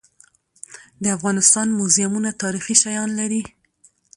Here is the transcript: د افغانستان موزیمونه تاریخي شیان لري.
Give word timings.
د 1.03 1.05
افغانستان 1.17 1.67
موزیمونه 1.79 2.29
تاریخي 2.41 2.75
شیان 2.81 3.09
لري. 3.19 3.41